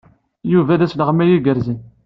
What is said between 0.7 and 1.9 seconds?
d asleɣmay igerrzen.